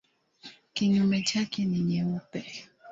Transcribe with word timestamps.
Kinyume 0.73 1.21
chake 1.23 1.65
ni 1.65 1.79
nyeupe. 1.79 2.65